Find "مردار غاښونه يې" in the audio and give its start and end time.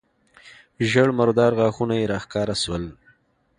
1.19-2.09